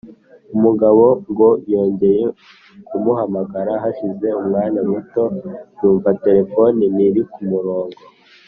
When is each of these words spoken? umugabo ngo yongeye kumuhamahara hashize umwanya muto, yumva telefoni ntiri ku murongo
umugabo 0.55 1.03
ngo 1.29 1.49
yongeye 1.71 2.23
kumuhamahara 2.87 3.73
hashize 3.83 4.27
umwanya 4.41 4.81
muto, 4.91 5.23
yumva 5.79 6.09
telefoni 6.25 6.83
ntiri 6.95 7.21
ku 7.33 7.41
murongo 7.51 7.99